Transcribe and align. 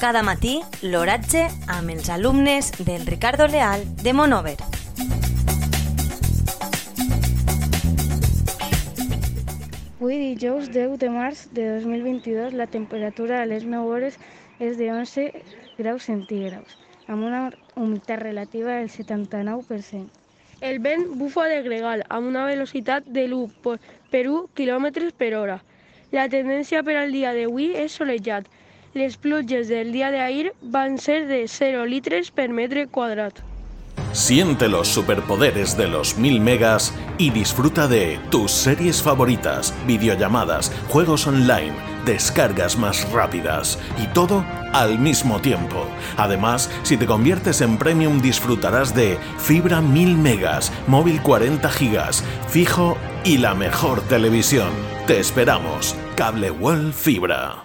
Cada 0.00 0.22
matí 0.22 0.60
l'oratge 0.82 1.46
amb 1.66 1.90
els 1.90 2.08
alumnes 2.10 2.70
del 2.84 3.06
Ricardo 3.06 3.46
Leal 3.46 3.84
de 4.02 4.12
Monover. 4.12 4.56
Avui 9.98 10.18
dijous 10.20 10.68
10 10.70 10.98
de 11.00 11.08
març 11.08 11.46
de 11.56 11.64
2022 11.80 12.52
la 12.52 12.66
temperatura 12.66 13.40
a 13.40 13.46
les 13.46 13.64
9 13.64 13.88
hores 13.88 14.18
és 14.60 14.76
de 14.76 14.90
11 14.92 15.30
graus 15.78 16.04
centígrads, 16.10 16.76
amb 17.08 17.24
una 17.24 17.46
humitat 17.74 18.20
relativa 18.20 18.76
del 18.76 18.90
79%. 18.90 20.10
El 20.60 20.78
vent 20.80 21.06
bufa 21.16 21.46
de 21.48 21.62
gregal 21.62 22.04
amb 22.08 22.28
una 22.28 22.44
velocitat 22.46 23.06
de 23.06 23.24
l'1 23.28 23.78
per 24.10 24.26
1 24.28 24.44
km 24.54 25.08
per 25.16 25.34
hora. 25.34 25.62
La 26.12 26.28
tendència 26.28 26.84
per 26.84 26.94
al 27.00 27.10
dia 27.12 27.32
d'avui 27.32 27.72
és 27.74 27.96
solejat, 27.96 28.44
les 28.94 29.16
pluges 29.16 29.68
del 29.68 29.92
día 29.92 30.10
de 30.10 30.20
ayer 30.20 30.54
van 30.62 30.98
ser 30.98 31.26
de 31.26 31.46
0 31.48 31.84
litros 31.86 32.30
per 32.30 32.50
metro 32.50 32.88
cuadrado. 32.88 33.42
Siente 34.12 34.68
los 34.68 34.86
superpoderes 34.86 35.76
de 35.76 35.88
los 35.88 36.16
1000 36.16 36.40
megas 36.40 36.94
y 37.18 37.30
disfruta 37.30 37.88
de 37.88 38.20
tus 38.30 38.52
series 38.52 39.02
favoritas, 39.02 39.74
videollamadas, 39.88 40.70
juegos 40.88 41.26
online, 41.26 41.72
descargas 42.06 42.78
más 42.78 43.10
rápidas 43.10 43.76
y 44.00 44.06
todo 44.14 44.44
al 44.72 45.00
mismo 45.00 45.40
tiempo. 45.40 45.84
Además, 46.16 46.70
si 46.84 46.96
te 46.96 47.06
conviertes 47.06 47.60
en 47.60 47.76
premium 47.76 48.22
disfrutarás 48.22 48.94
de 48.94 49.18
fibra 49.38 49.80
1000 49.80 50.16
megas, 50.16 50.72
móvil 50.86 51.20
40 51.20 51.68
gigas, 51.70 52.22
fijo 52.48 52.96
y 53.24 53.38
la 53.38 53.54
mejor 53.54 54.00
televisión. 54.02 54.70
Te 55.08 55.18
esperamos. 55.18 55.96
Cable 56.14 56.52
World 56.52 56.92
Fibra. 56.92 57.63